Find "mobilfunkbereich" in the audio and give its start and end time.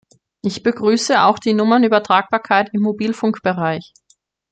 2.81-3.93